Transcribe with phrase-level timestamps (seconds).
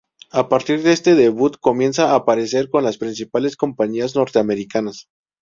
[0.31, 5.09] A partir de este debut comienza a parecer con las principales compañías norteamericanas.